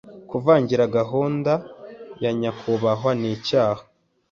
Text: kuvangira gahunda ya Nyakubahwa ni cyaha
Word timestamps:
kuvangira 0.29 0.83
gahunda 0.97 1.53
ya 2.23 2.31
Nyakubahwa 2.39 3.11
ni 3.21 3.31
cyaha 3.47 3.83